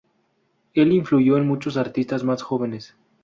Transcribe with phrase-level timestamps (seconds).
[0.73, 2.95] Él influyó en muchos artistas más jóvenes.